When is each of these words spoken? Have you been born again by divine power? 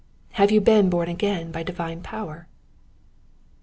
Have 0.31 0.49
you 0.49 0.61
been 0.61 0.89
born 0.89 1.09
again 1.09 1.51
by 1.51 1.61
divine 1.61 2.01
power? 2.01 2.47